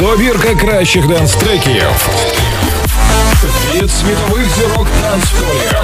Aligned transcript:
Добірка 0.00 0.54
кращих 0.54 1.06
денс-треків 1.06 1.84
від 3.74 3.90
світових 3.90 4.46
зірок 4.56 4.86
танцполів. 5.02 5.74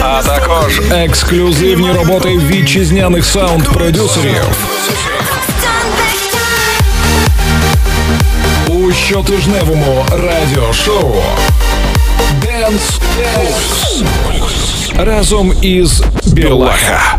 А 0.00 0.22
також 0.22 0.80
ексклюзивні 0.90 1.92
роботи 1.92 2.28
вітчизняних 2.28 3.24
саунд-продюсерів. 3.24 4.44
У 8.68 8.92
щотижневому 8.92 10.06
радіошоу 10.10 11.14
Dance 12.42 13.00
Pulse 13.18 14.04
разом 15.04 15.52
із 15.62 16.02
Білаха. 16.26 17.18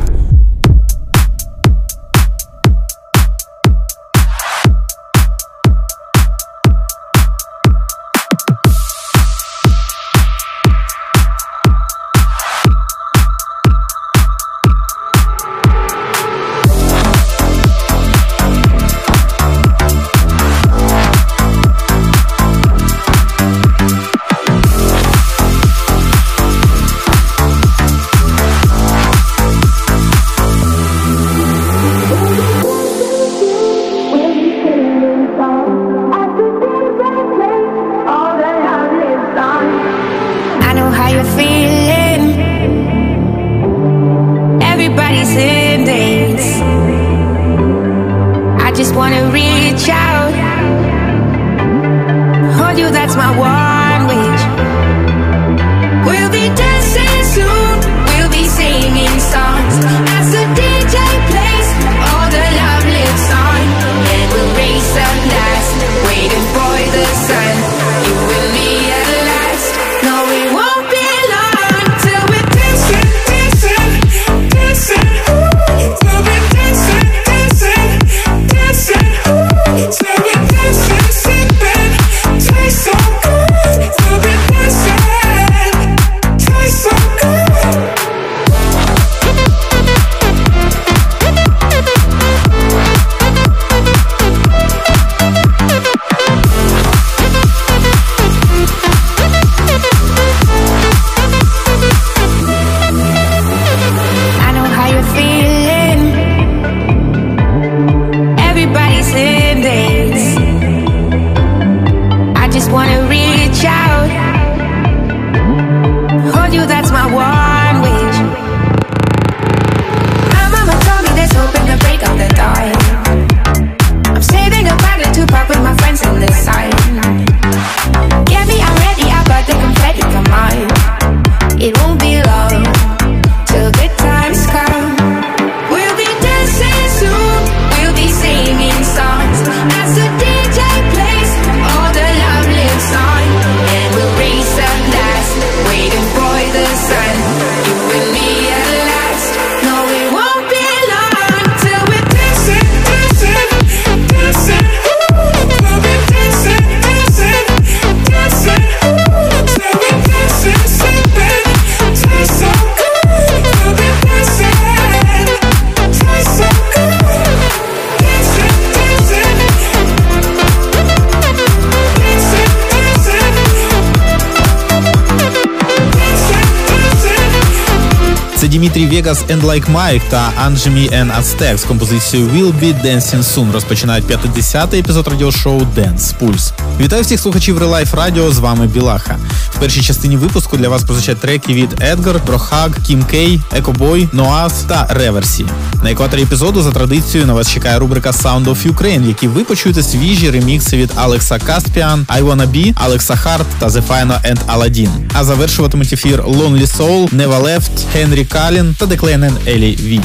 Vegas 179.03 179.25
and 179.29 179.41
Like 179.41 179.69
Mike 179.69 180.01
та 180.09 180.31
Angemi 180.47 180.89
and 180.93 181.19
Azteck 181.19 181.57
з 181.57 181.63
композицією 181.63 182.29
We'll 182.29 182.53
Be 182.63 182.85
Dancing 182.85 183.23
Soon 183.23 183.51
розпочинають 183.51 184.05
50-й 184.05 184.79
епізод 184.79 185.07
радіошоу 185.07 185.59
Dance 185.59 186.19
Pulse. 186.21 186.51
Вітаю 186.79 187.03
всіх 187.03 187.19
слухачів 187.19 187.57
Релайф 187.57 187.93
Радіо. 187.93 188.31
З 188.31 188.39
вами 188.39 188.67
Білаха. 188.67 189.19
В 189.55 189.59
першій 189.59 189.81
частині 189.81 190.17
випуску 190.17 190.57
для 190.57 190.69
вас 190.69 190.83
прозвучать 190.83 191.19
треки 191.19 191.53
від 191.53 191.81
Едгар, 191.81 192.21
Brohug, 192.27 192.69
Кім 192.87 193.03
Кей, 193.03 193.41
Екобой, 193.55 194.09
Ноас 194.11 194.53
та 194.53 194.87
Реверсі. 194.89 195.45
На 195.83 195.91
екваторі 195.91 196.21
епізоду 196.21 196.61
за 196.61 196.71
традицією 196.71 197.27
на 197.27 197.33
вас 197.33 197.51
чекає 197.51 197.79
рубрика 197.79 198.11
Sound 198.11 198.45
of 198.45 198.73
Ukraine, 198.73 199.03
в 199.03 199.07
якій 199.07 199.27
ви 199.27 199.43
почуєте 199.43 199.83
свіжі 199.83 200.29
ремікси 200.29 200.77
від 200.77 200.91
Алекса 200.95 201.39
Каспіан, 201.39 202.05
I 202.09 202.23
Wanna 202.23 202.47
Be, 202.51 202.73
Алекса 202.75 203.15
Харт 203.15 203.47
та 203.59 203.67
The 203.67 203.87
Final 203.87 204.31
and 204.31 204.39
Aladdin. 204.47 204.89
А 205.13 205.23
завершуватимуть 205.23 205.93
ефір 205.93 206.23
Lonely 206.23 206.77
Soul, 206.77 207.09
Never 207.09 207.41
Left, 207.41 207.71
Henry 207.97 208.25
Калін 208.27 208.75
та 208.79 208.85
Declan 208.85 209.31
Елі 209.47 209.75
Ві. 209.81 210.01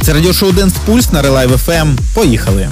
Це 0.00 0.12
радіошоу 0.12 0.52
Dance 0.52 0.74
Pulse 0.88 1.12
на 1.12 1.22
Relive 1.22 1.58
FM. 1.66 1.96
Поїхали! 2.14 2.68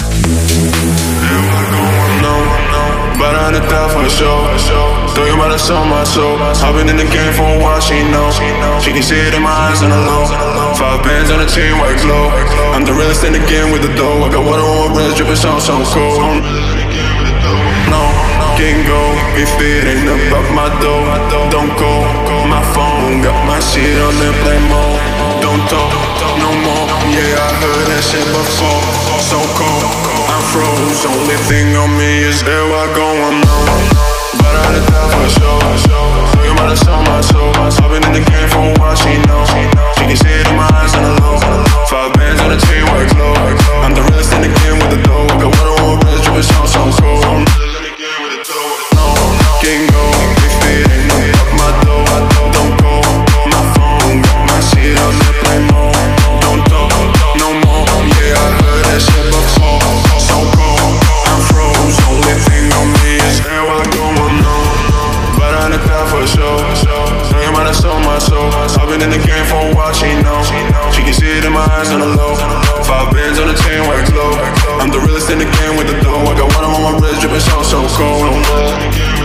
But 3.21 3.35
I 3.35 3.51
die 3.53 3.89
for 3.93 4.09
sure. 4.09 5.00
Throw 5.15 5.27
you 5.27 5.35
about 5.35 5.51
to 5.59 5.75
my 5.91 6.05
soul. 6.05 6.39
I've 6.39 6.75
been 6.79 6.89
in 6.89 6.97
the 6.97 7.09
game 7.11 7.33
for 7.35 7.43
a 7.43 7.59
while, 7.59 7.81
she 7.81 7.99
know. 8.11 8.31
She 8.79 8.95
can 8.95 9.03
see 9.03 9.19
it 9.19 9.35
in 9.35 9.43
my 9.43 9.51
eyes 9.51 9.83
the 9.83 9.89
low. 9.91 10.27
Five 10.79 11.03
bands 11.03 11.31
on 11.31 11.43
the 11.43 11.49
chain, 11.51 11.75
white 11.83 11.99
glow. 12.01 12.31
I'm 12.73 12.85
the 12.87 12.95
realest 12.95 13.25
in 13.25 13.33
the 13.33 13.45
game 13.51 13.75
with 13.75 13.83
the 13.83 13.93
dough. 13.99 14.23
I 14.23 14.31
got 14.31 14.47
water 14.47 14.63
on 14.63 14.95
my 14.95 15.03
wrist, 15.03 15.19
dripping 15.19 15.37
so 15.37 15.59
so 15.59 15.83
cold. 15.91 16.23
No, 17.91 18.03
can't 18.55 18.87
go 18.87 19.03
if 19.35 19.51
it 19.59 19.83
ain't 19.91 20.07
about 20.07 20.47
my 20.55 20.69
dough. 20.79 21.05
Don't 21.51 21.75
go. 21.75 21.93
My 22.47 22.63
phone 22.75 23.23
got 23.23 23.37
my 23.47 23.59
shit 23.59 23.99
on 23.99 24.15
the 24.23 24.31
play 24.47 24.61
mode. 24.71 25.01
Don't 25.43 25.63
talk 25.67 25.91
no 26.39 26.51
more. 26.55 26.87
Yeah, 27.11 27.35
I 27.35 27.51
heard 27.59 27.87
that 27.91 28.03
shit 28.07 28.27
before. 28.31 28.83
So 29.19 29.39
cold, 29.59 29.85
I'm 30.31 30.43
froze. 30.55 31.03
Only 31.07 31.39
thing 31.51 31.75
on 31.77 31.91
me 31.99 32.23
is 32.25 32.43
there 32.43 32.63
I 32.63 32.87
go. 32.95 33.07
I'm 33.27 34.10
I 34.61 34.77
did 34.77 34.85
that 34.93 35.09
for 35.09 35.29
sure. 35.33 36.45
You 36.45 36.53
might 36.53 36.77
have 36.77 37.03
my 37.09 37.21
soul. 37.25 37.49
I've 37.57 37.89
been 37.89 38.05
in 38.05 38.13
the 38.13 38.25
game 38.25 38.49
for 38.53 38.69
a. 38.77 38.93
She 39.01 39.17
knows. 39.25 39.49
She 39.97 40.05
can 40.05 40.17
see 40.21 40.35
it 40.37 40.47
in 40.49 40.57
my 40.57 40.69
eyes 40.77 40.93
on 40.95 41.03
the 41.03 41.15
low. 41.25 41.41
Five 41.89 42.13
bands 42.15 42.41
on 42.45 42.53
the 42.53 42.61
chain, 42.69 42.85
white 42.93 43.09
glow. 43.17 43.33
I'm 43.81 43.95
the 43.97 44.03
realest 44.05 44.33
in 44.37 44.45
the 44.45 44.53
game 44.61 44.77
with 44.77 44.91
the 44.93 45.01
dough. 45.01 45.27
Got 45.41 45.51
water 45.57 45.75
on 45.81 45.97
my 45.97 46.13
wrist, 46.13 46.25
dripping 46.25 46.45
so 46.45 46.61
so 46.69 46.83
cold. 47.01 47.49
No, 48.93 49.07
can't 49.65 49.89
go 49.89 50.05
it 50.77 51.37
up 51.41 51.49
my 51.57 51.71
dough. 51.85 52.50
been 68.91 69.03
in 69.07 69.11
the 69.11 69.23
game 69.23 69.47
for 69.47 69.63
a 69.63 69.71
while, 69.75 69.95
she 69.95 70.11
know. 70.19 70.43
She 70.91 71.03
can 71.07 71.15
see 71.15 71.31
it 71.31 71.45
in 71.45 71.53
my 71.53 71.63
eyes 71.79 71.91
on 71.91 72.01
the 72.01 72.11
low. 72.11 72.35
Five 72.83 73.15
bands 73.15 73.39
on 73.39 73.47
the 73.47 73.55
chain 73.63 73.87
where 73.87 74.03
I 74.03 74.07
glow. 74.11 74.35
I'm 74.83 74.91
the 74.91 74.99
realest 74.99 75.31
in 75.31 75.39
the 75.39 75.45
game 75.45 75.79
with 75.79 75.87
the 75.87 75.95
dough. 76.03 76.27
I 76.27 76.35
got 76.35 76.51
one 76.59 76.65
on 76.67 76.83
my 76.83 76.99
wrist, 76.99 77.21
dripping 77.21 77.39
so, 77.39 77.63
so 77.63 77.87
cold. 77.95 79.20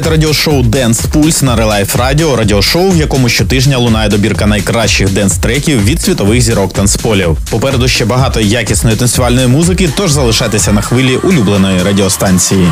Слухайте 0.00 0.26
радіошоу 0.26 0.62
Dance 0.62 1.00
Pulse 1.00 1.42
на 1.42 1.56
Релайф 1.56 1.96
Радіо, 1.96 2.36
радіошоу, 2.36 2.90
в 2.90 2.96
якому 2.96 3.28
щотижня 3.28 3.78
лунає 3.78 4.08
добірка 4.08 4.46
найкращих 4.46 5.08
денс-треків 5.08 5.84
від 5.84 6.02
світових 6.02 6.40
зірок 6.40 6.72
танцполів. 6.72 7.36
Попереду 7.50 7.88
ще 7.88 8.04
багато 8.04 8.40
якісної 8.40 8.96
танцювальної 8.96 9.46
музики, 9.46 9.88
тож 9.96 10.10
залишайтеся 10.10 10.72
на 10.72 10.80
хвилі 10.80 11.16
улюбленої 11.16 11.82
радіостанції. 11.82 12.68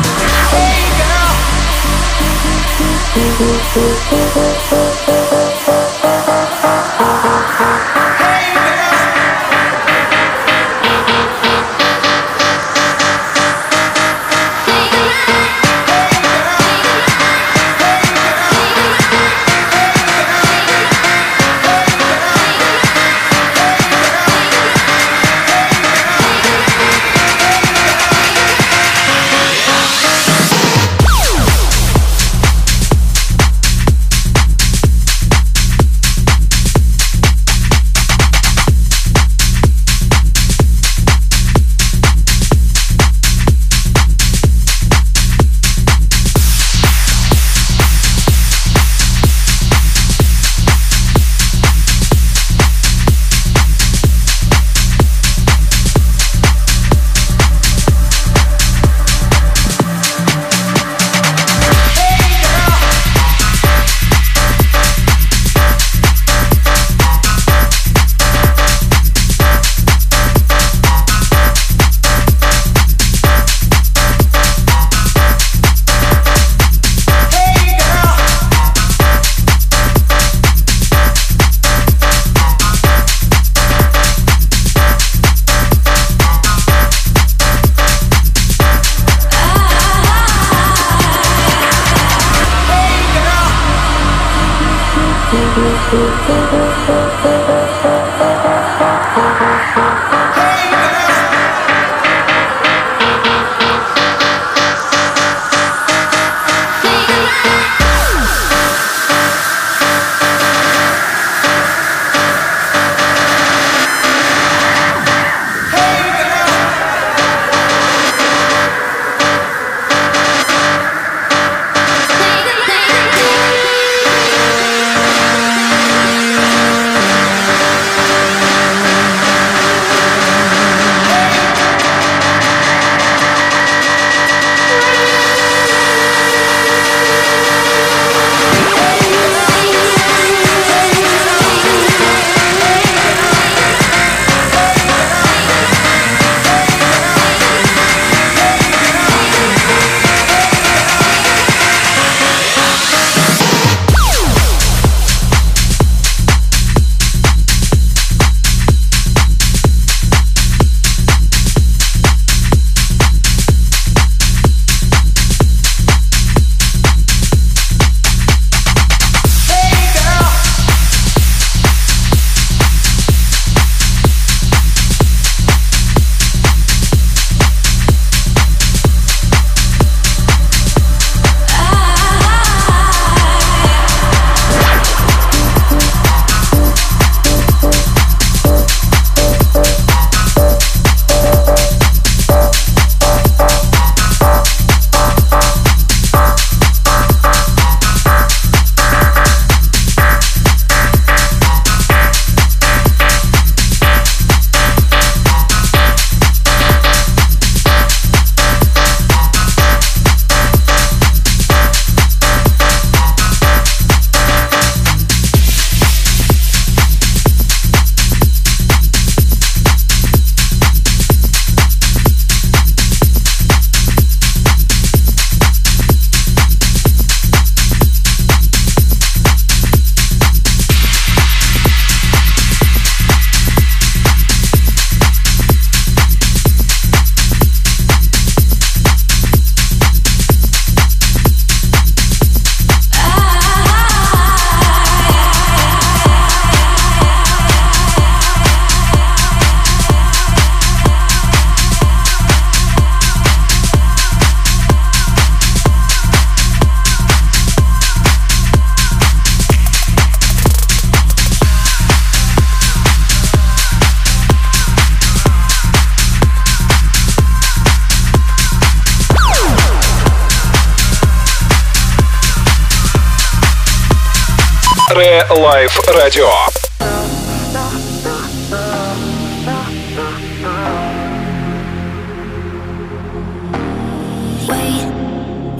Свежее 274.99 275.25
лайф-радио. 275.29 276.29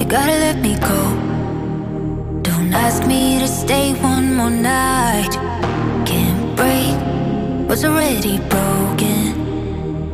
Gotta 0.10 0.38
let 0.40 0.58
me 0.60 0.76
go. 0.76 1.00
Don't 2.42 2.74
ask 2.74 3.06
me 3.06 3.40
to 3.40 3.48
stay 3.48 3.94
one 4.02 4.36
more 4.36 4.50
night. 4.50 5.34
Can't 6.04 6.56
break 6.58 6.98
what's 7.70 7.86
already 7.86 8.40
broken. 8.50 9.24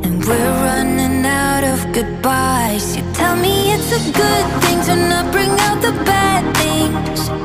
And 0.03 0.23
we're 0.27 0.55
running 0.67 1.25
out 1.25 1.63
of 1.63 1.79
goodbyes. 1.93 2.97
You 2.97 3.03
tell 3.13 3.37
me 3.37 3.73
it's 3.73 3.91
a 3.99 4.01
good 4.11 4.45
thing 4.63 4.81
to 4.87 4.95
not 5.09 5.31
bring 5.31 5.51
out 5.67 5.81
the 5.81 5.93
bad 6.03 6.43
things. 6.57 7.44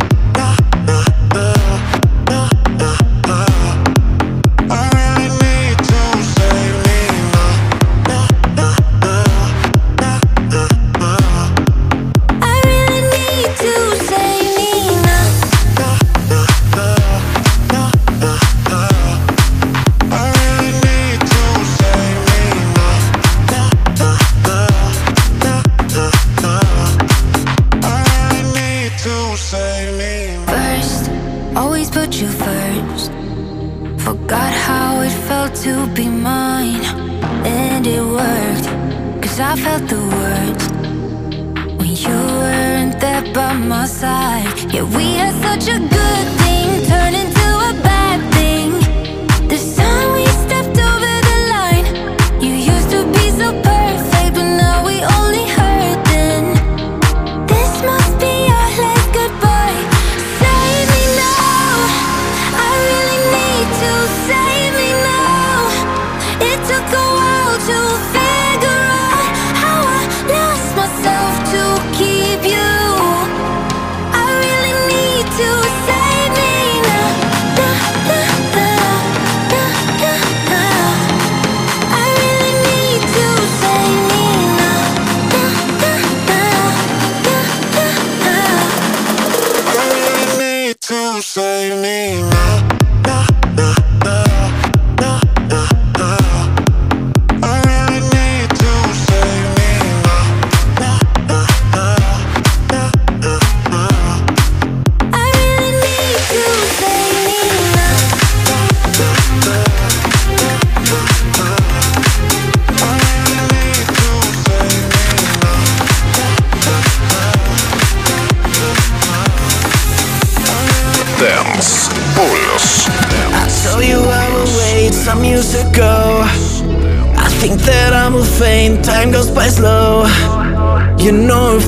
the 39.91 39.97
words 39.97 40.67
when 41.77 41.89
you 41.89 42.17
weren't 42.39 42.97
there 43.01 43.33
by 43.33 43.51
my 43.53 43.85
side. 43.85 44.73
Yeah, 44.73 44.83
we 44.95 45.15
had 45.15 45.33
such 45.43 45.67
a 45.67 45.79
good. 45.79 46.40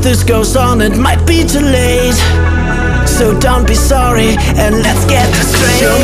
this 0.03 0.21
goes 0.21 0.57
on, 0.57 0.81
it 0.81 0.97
might 0.97 1.25
be 1.25 1.45
too 1.45 1.61
late. 1.61 2.13
So 3.07 3.39
don't 3.39 3.65
be 3.65 3.73
sorry, 3.73 4.35
and 4.57 4.75
let's 4.83 5.05
get 5.05 5.27
this 5.31 5.55
straight. 5.55 5.81
You're 5.81 5.97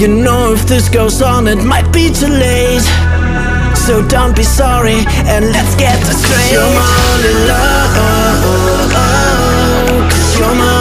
You 0.00 0.08
know 0.08 0.54
if 0.54 0.66
this 0.66 0.88
goes 0.88 1.20
on 1.20 1.46
it 1.46 1.62
might 1.62 1.92
be 1.92 2.08
too 2.08 2.26
late. 2.26 2.80
So 3.76 4.00
don't 4.08 4.34
be 4.34 4.44
sorry 4.44 5.04
and 5.28 5.52
let's 5.52 5.74
get 5.74 6.00
this 6.06 6.24
straight. 6.24 6.52
You're 6.52 6.62
my 6.62 6.88
only 7.12 7.34
love 7.44 7.98
Cause 10.10 10.38
you're 10.38 10.54
my 10.54 10.79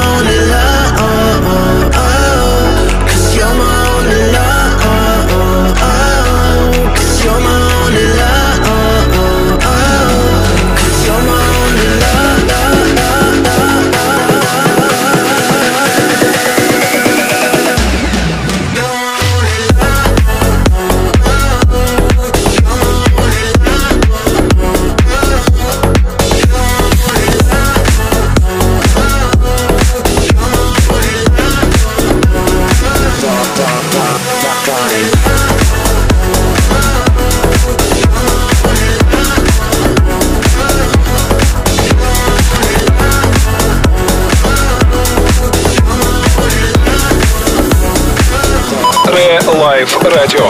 Первое 49.20 49.60
лайф-радио. 49.60 50.48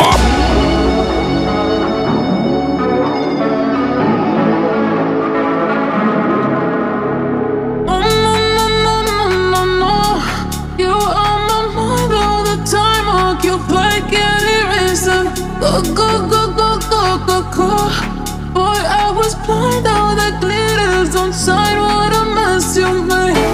Go, 15.59 15.81
go, 15.81 16.27
go, 16.29 16.53
go, 16.53 16.79
go, 16.89 17.17
go, 17.25 17.41
go. 17.51 17.69
Boy, 18.53 18.81
I 18.85 19.11
was 19.15 19.33
blind, 19.45 19.87
all 19.87 20.15
that 20.15 20.37
glitters 20.39 21.15
on 21.15 21.33
side. 21.33 21.79
What 21.79 22.13
a 22.13 22.23
mess 22.35 22.77
you 22.77 23.01
made. 23.01 23.48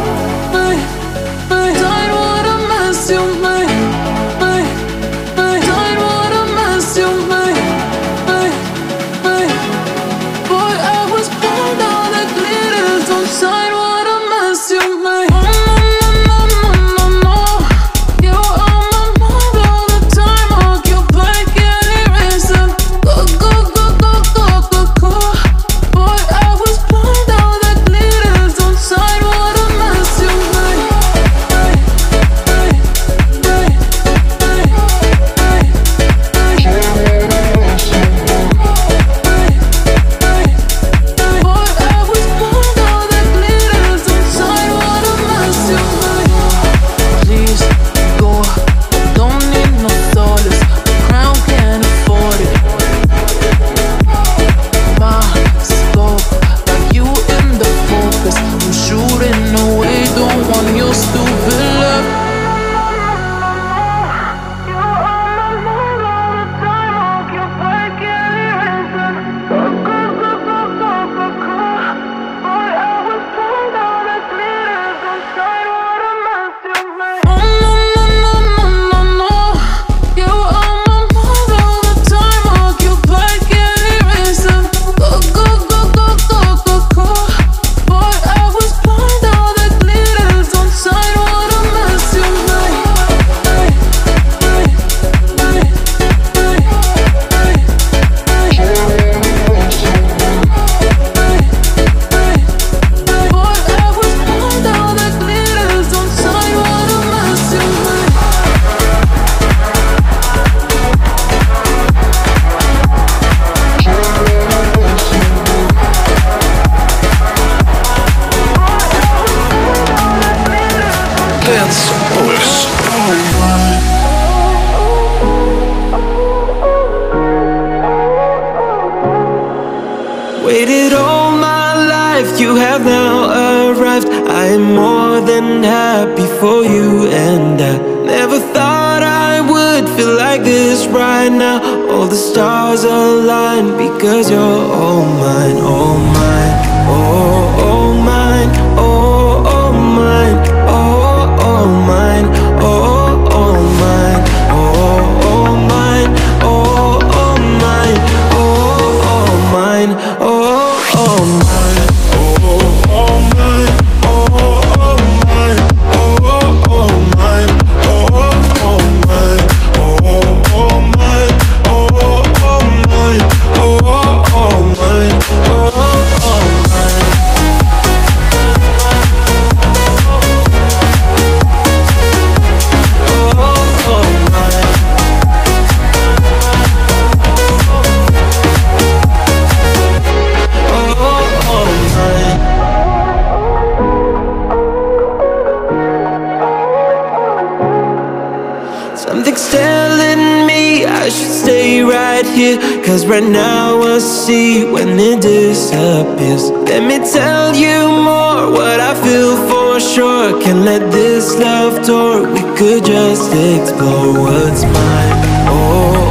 Something's 199.26 199.52
telling 199.52 200.46
me 200.46 200.86
I 200.86 201.10
should 201.10 201.32
stay 201.32 201.82
right 201.82 202.24
here. 202.28 202.60
Cause 202.86 203.08
right 203.08 203.24
now 203.24 203.82
I 203.82 203.98
see 203.98 204.64
when 204.64 205.00
it 205.00 205.24
disappears. 205.24 206.52
Let 206.70 206.84
me 206.84 207.00
tell 207.12 207.56
you 207.56 207.90
more 207.90 208.52
what 208.52 208.80
I 208.80 208.94
feel 209.04 209.36
for 209.50 209.80
sure. 209.80 210.40
Can't 210.44 210.60
let 210.60 210.92
this 210.92 211.40
love 211.40 211.84
tour. 211.84 212.32
we 212.34 212.42
could 212.56 212.86
just 212.86 213.34
explore 213.34 214.14
what's 214.14 214.62
mine, 214.62 215.18
oh. 215.50 216.05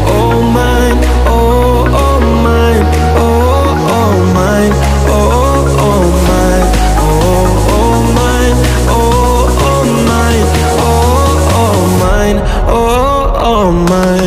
my 13.84 14.23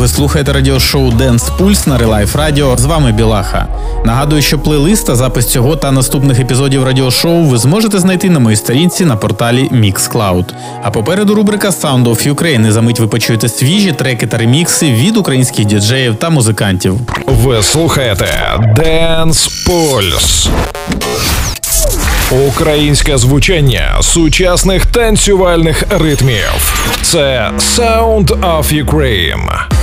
Ви 0.00 0.08
слухаєте 0.08 0.52
радіошоу 0.52 1.10
Dance 1.10 1.56
Pulse 1.58 1.88
на 1.88 1.98
Relife 1.98 2.36
Radio. 2.36 2.78
З 2.78 2.84
вами 2.84 3.12
Білаха. 3.12 3.66
Нагадую, 4.04 4.42
що 4.42 4.58
плейлист 4.58 5.06
та 5.06 5.16
запис 5.16 5.46
цього 5.46 5.76
та 5.76 5.92
наступних 5.92 6.40
епізодів 6.40 6.84
радіошоу 6.84 7.44
ви 7.44 7.58
зможете 7.58 7.98
знайти 7.98 8.30
на 8.30 8.38
моїй 8.38 8.56
сторінці 8.56 9.04
на 9.04 9.16
порталі 9.16 9.68
Mixcloud. 9.72 10.44
А 10.82 10.90
попереду 10.90 11.34
рубрика 11.34 11.68
Sound 11.68 12.04
of 12.04 12.34
Ukraine. 12.34 12.70
За 12.70 12.82
мить 12.82 13.00
ви 13.00 13.06
почуєте 13.06 13.48
свіжі 13.48 13.92
треки 13.92 14.26
та 14.26 14.38
ремікси 14.38 14.92
від 14.92 15.16
українських 15.16 15.64
діджеїв 15.64 16.16
та 16.16 16.30
музикантів. 16.30 16.98
Ви 17.26 17.62
слухаєте 17.62 18.26
Dance 18.58 19.68
Pulse. 19.68 20.48
Українське 22.48 23.18
звучання 23.18 23.98
сучасних 24.00 24.86
танцювальних 24.86 25.84
ритмів. 25.90 26.74
Це 27.02 27.50
Sound 27.58 28.26
of 28.26 28.84
Ukraine. 28.84 29.79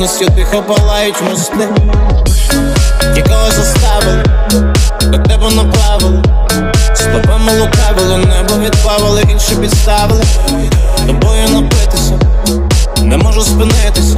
Прірві 0.00 0.30
тихо 0.36 0.62
палають 0.62 1.22
мости. 1.30 1.68
Тікого 3.14 3.50
заставили, 3.50 4.24
до 5.02 5.18
тебе 5.18 5.50
направили. 5.50 6.22
Стопами 6.94 7.52
лукавили, 7.60 8.16
небо 8.16 8.54
відпавили, 8.64 9.22
інші 9.32 9.54
підставили. 9.54 10.22
Тобою 11.06 11.48
напитися, 11.48 12.18
не 13.02 13.16
можу 13.16 13.42
спинитися, 13.42 14.16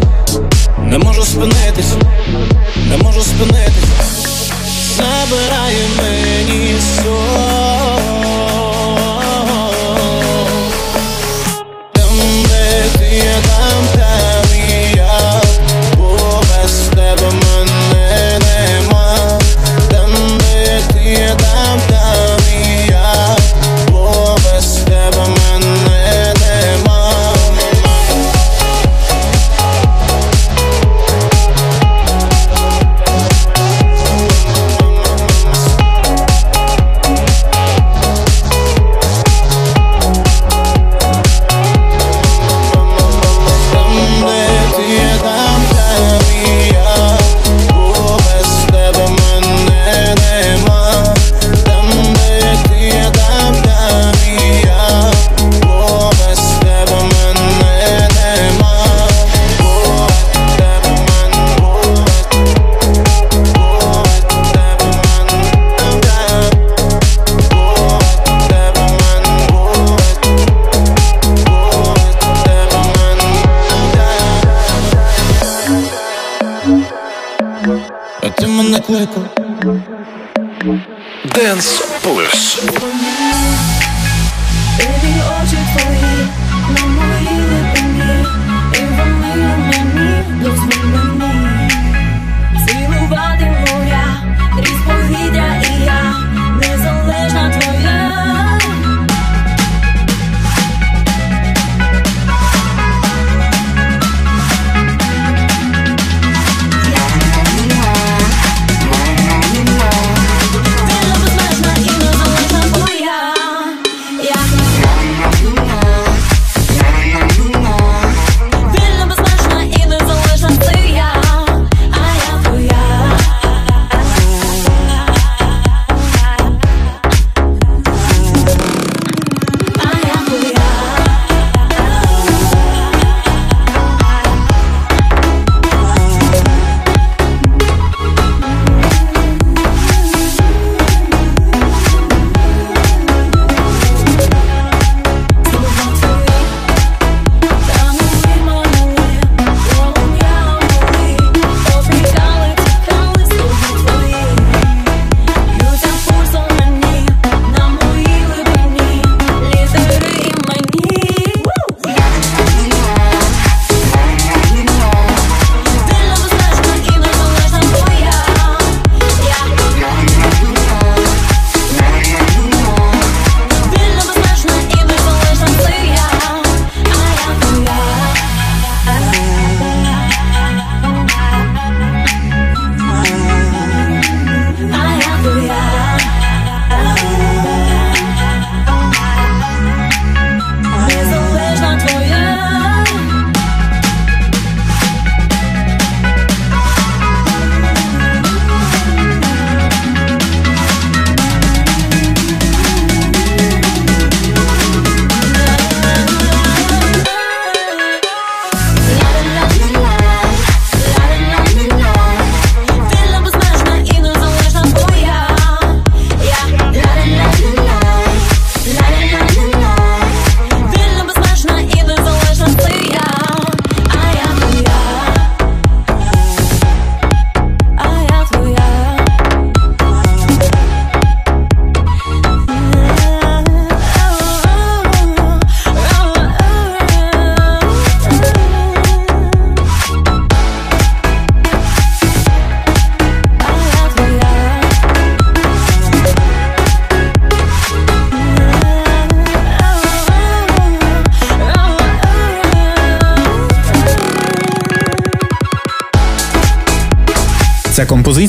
не 0.79 0.99
можу 0.99 1.25
спинитися, 1.25 1.97
не 2.77 2.97
можу 2.97 3.23
спинитися. 3.23 3.87
Забирає 4.97 5.89
мені 5.99 6.75
сон 6.97 7.82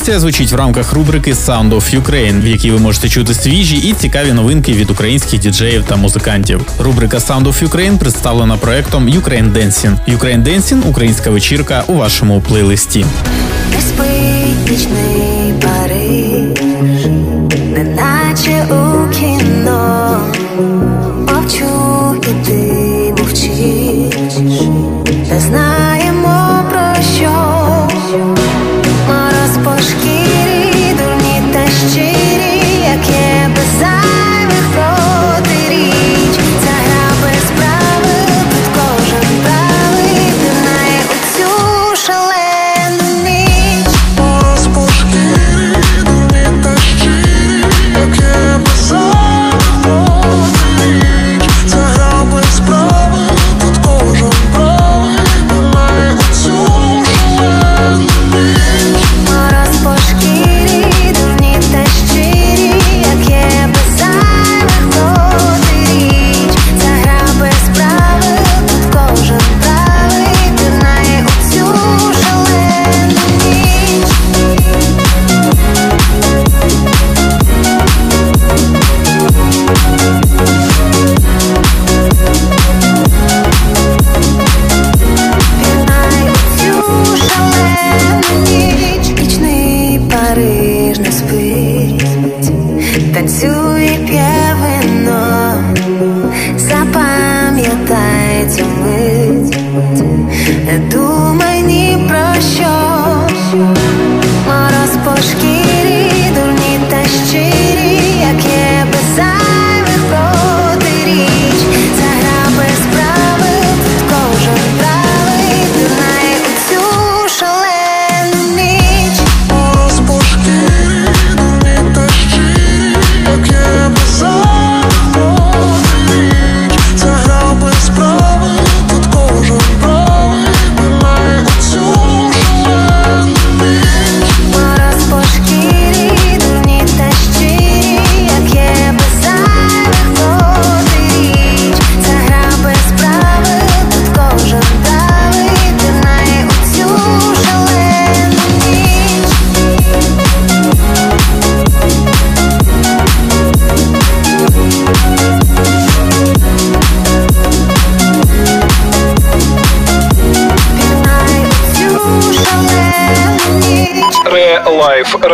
композиція 0.04 0.20
звучить 0.20 0.52
в 0.52 0.56
рамках 0.56 0.94
рубрики 0.94 1.34
Sound 1.34 1.70
of 1.70 2.02
Ukraine, 2.02 2.42
в 2.42 2.48
якій 2.48 2.72
ви 2.72 2.80
можете 2.80 3.10
чути 3.10 3.34
свіжі 3.34 3.78
і 3.78 3.94
цікаві 3.94 4.34
новинки 4.34 4.74
від 4.74 4.92
українських 4.92 5.40
діджеїв 5.40 5.84
та 5.84 5.96
музикантів. 5.96 6.62
Рубрика 6.80 7.18
Sound 7.18 7.44
of 7.44 7.70
Ukraine 7.70 7.98
представлена 7.98 8.58
проектом 8.58 9.10
Ukraine 9.10 9.54
Dancing. 9.54 9.98
Ukraine 10.08 10.44
Dancing– 10.44 10.88
українська 10.90 11.30
вечірка 11.30 11.84
у 11.88 11.94
вашому 11.94 12.42
плейлисті. 12.42 13.06
Не 13.72 15.13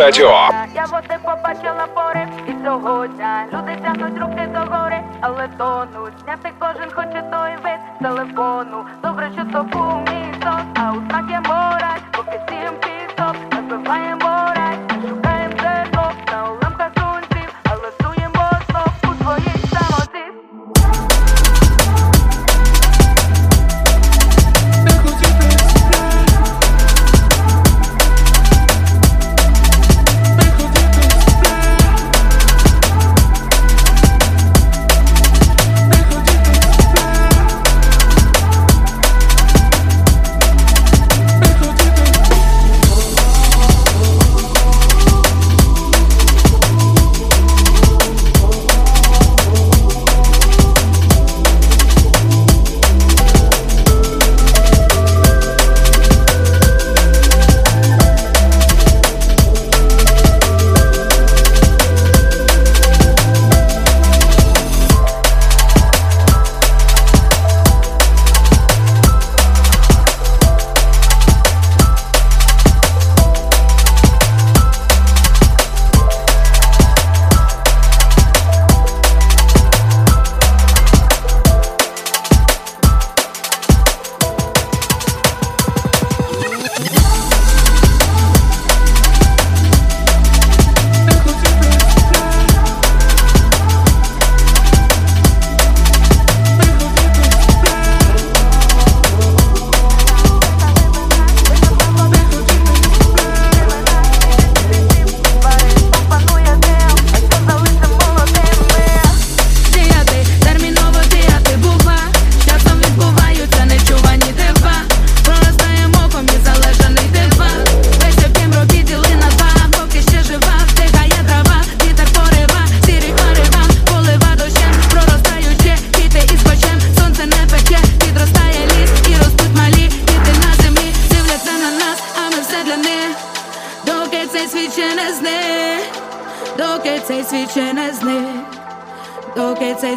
Радіо. 0.10 0.50
Я 0.76 0.86
води 0.86 1.18
побачила 1.24 1.88
пори, 1.94 2.28
і 2.48 2.54
дня 3.08 3.46
люди 3.54 3.78
тягнуть 3.84 4.22
руки 4.22 4.50
до 4.54 4.60
гори, 4.60 5.04
але 5.22 5.48
тонуть. 5.58 6.14
Зняти 6.24 6.52
кожен 6.60 6.92
хоче 6.96 7.24
той 7.32 7.52
вид 7.64 7.80
телефону. 8.02 8.86
Добре, 9.04 9.30
що 9.36 9.46
то 9.54 9.64
був 9.64 10.02
мій 10.02 10.34
а 10.76 10.92
у 10.92 11.02
так 11.02 11.26
є 11.30 11.40
мораль, 11.40 11.79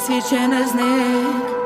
світ 0.06 0.26
ще 0.26 0.48
не 0.48 0.66
зник. 0.66 1.62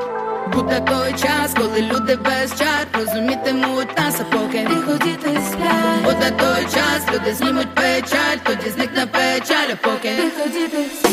Буде 0.53 0.79
той 0.79 1.13
час, 1.13 1.53
коли 1.57 1.81
люди 1.81 2.15
без 2.15 2.59
чар 2.59 2.87
розумітимуть 2.93 3.97
нас, 3.97 4.19
а 4.19 4.23
поки 4.23 4.61
не 4.61 4.75
ходіти 4.75 5.39
сплять. 5.51 6.03
Буде 6.03 6.31
той 6.31 6.63
час, 6.63 7.01
люди 7.13 7.33
знімуть 7.33 7.75
печаль, 7.75 8.37
тоді 8.43 8.69
зникне 8.69 9.05
печаль, 9.05 9.69
а 9.73 9.75
поки 9.75 10.09
тихо 10.15 10.47
діти 10.49 11.06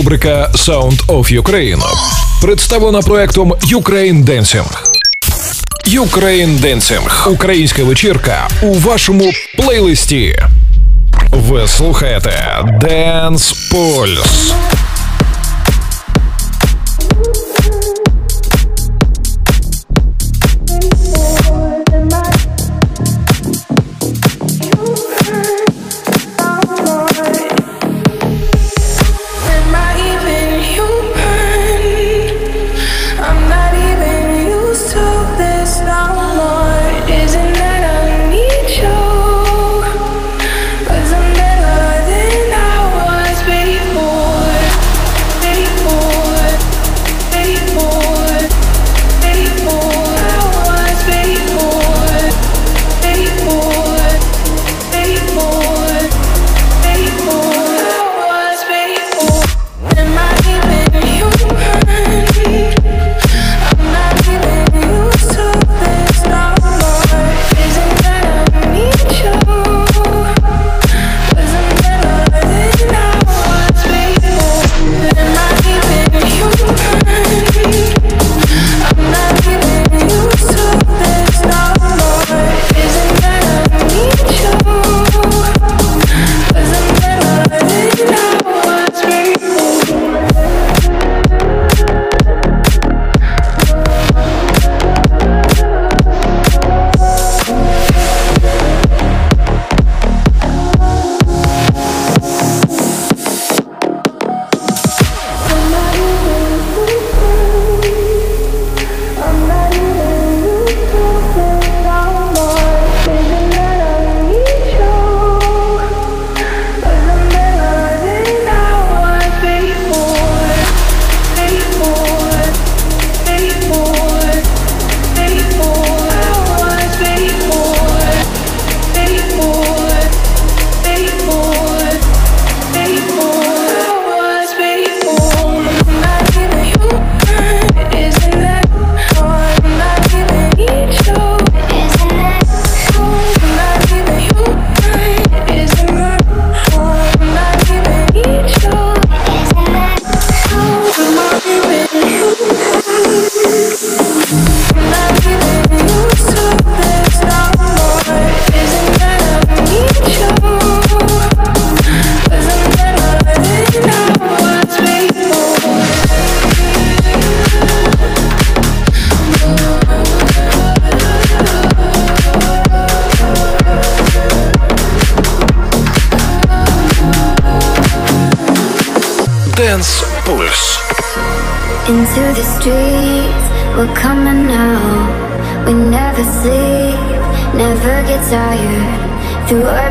Рубрика 0.00 0.50
Sound 0.54 1.06
of 1.08 1.30
Ukraine 1.30 1.82
представлена 2.40 3.02
проектом 3.02 3.52
Ukraine 3.70 4.24
Dancing. 4.24 4.66
Ukraine 5.84 6.58
Dancing– 6.58 7.28
українська 7.30 7.84
вечірка 7.84 8.48
у 8.62 8.74
вашому 8.74 9.32
плейлисті. 9.58 10.38
Ви 11.32 11.68
слухаєте 11.68 12.58
Dance 12.82 13.54
Pulse. 13.72 14.52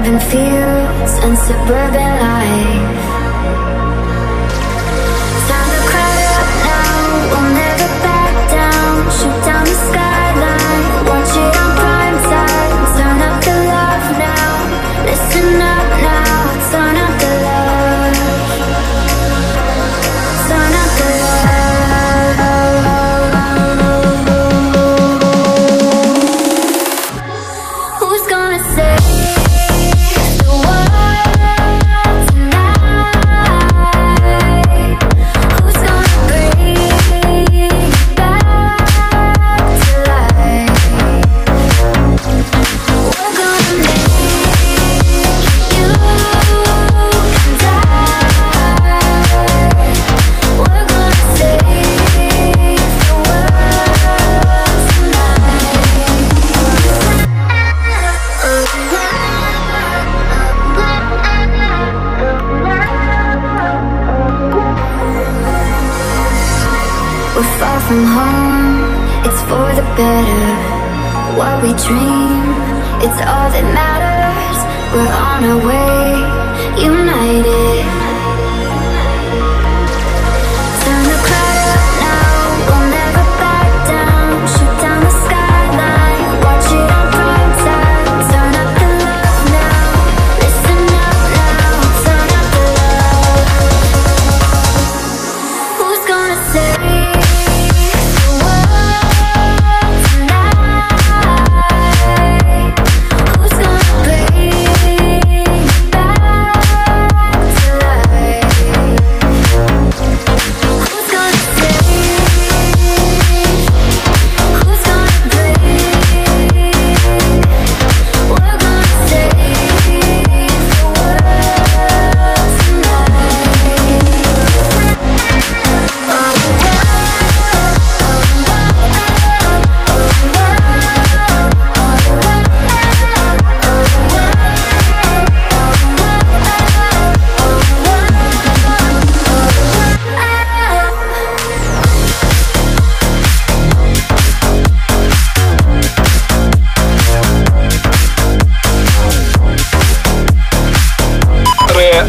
and 0.09 0.23
fears 0.23 1.11
and 1.23 1.37
suburban 1.37 1.98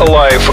Ре 0.01 0.07
Лайф 0.07 0.49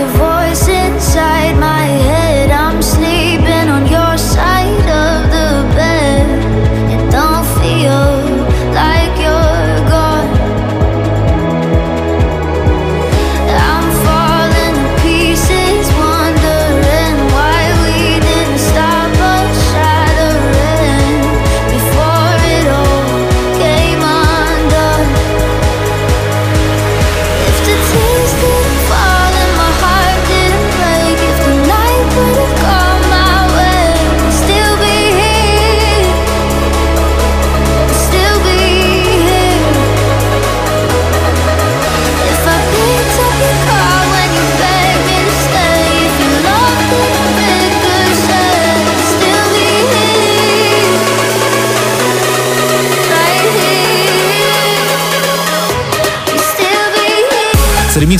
your 0.00 0.08
voice 0.16 0.66
inside 0.66 1.60
my 1.60 1.69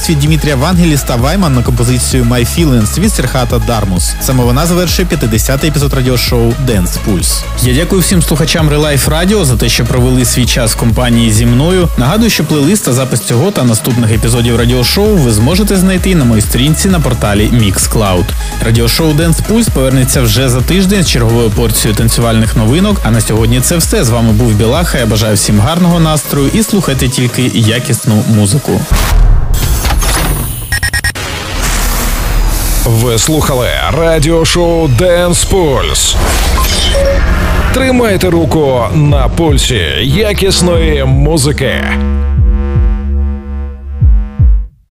від 0.09 0.19
Дімітрія 0.19 0.57
Вангеліс 0.57 1.03
та 1.03 1.17
Вайман 1.17 1.55
на 1.55 1.63
композицію 1.63 2.25
My 2.25 2.41
Feelings 2.41 3.01
від 3.01 3.15
Серхата 3.15 3.59
Дармус. 3.59 4.15
Саме 4.21 4.45
вона 4.45 4.67
завершує 4.67 5.09
50-й 5.09 5.69
епізод 5.69 5.95
радіошоу 5.95 6.53
Dance 6.67 6.99
Pulse. 7.09 7.43
Я 7.63 7.75
дякую 7.75 8.03
всім 8.03 8.23
слухачам 8.23 8.71
Relife 8.71 9.09
Radio 9.09 9.45
за 9.45 9.57
те, 9.57 9.69
що 9.69 9.85
провели 9.85 10.25
свій 10.25 10.47
час 10.47 10.73
в 10.73 10.77
компанії 10.77 11.33
зі 11.33 11.47
мною. 11.47 11.89
Нагадую, 11.97 12.31
що 12.31 12.45
плейлист 12.45 12.85
та 12.85 12.93
запис 12.93 13.21
цього 13.21 13.51
та 13.51 13.65
наступних 13.65 14.11
епізодів 14.11 14.57
радіошоу 14.57 15.17
ви 15.17 15.33
зможете 15.33 15.77
знайти 15.77 16.15
на 16.15 16.25
моїй 16.25 16.43
сторінці 16.43 16.89
на 16.89 17.01
порталі 17.01 17.51
Mixcloud. 17.53 18.25
Радіошоу 18.65 19.13
Dance 19.13 19.39
Pulse 19.51 19.71
повернеться 19.71 20.23
вже 20.23 20.49
за 20.49 20.61
тиждень 20.61 21.03
з 21.03 21.09
черговою 21.09 21.51
порцією 21.51 21.97
танцювальних 21.97 22.57
новинок. 22.57 23.01
А 23.05 23.11
на 23.11 23.21
сьогодні 23.21 23.61
це 23.61 23.77
все. 23.77 24.05
З 24.05 24.11
вами 24.11 24.33
був 24.33 24.55
Білаха. 24.55 24.99
Я 24.99 25.07
бажаю 25.07 25.35
всім 25.35 25.61
гарного 25.61 26.01
настрою 26.01 26.51
і 26.55 26.63
слухайте 26.63 27.09
тільки 27.09 27.43
якісну 27.55 28.25
музику. 28.29 28.81
Ви 32.91 33.19
слухали 33.19 33.69
радіошоу 33.99 34.89
Денс 34.89 35.45
Пульс. 35.45 36.17
Тримайте 37.75 38.31
руку 38.31 38.83
на 38.95 39.29
пульсі 39.29 39.81
якісної 40.03 41.05
музики. 41.05 41.73